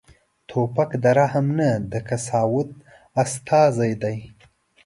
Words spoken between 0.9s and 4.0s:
د رحم نه، د قساوت استازی